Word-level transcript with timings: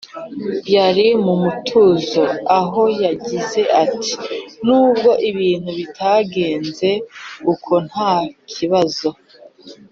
yari 0.75 1.07
mu 1.23 1.33
mutuzo 1.43 2.23
aho 2.59 2.81
yagize 3.03 3.61
ati 3.83 4.11
“nubwo 4.65 5.11
ibintu 5.29 5.71
byagenze 5.91 6.89
ukontakibazo 7.51 9.09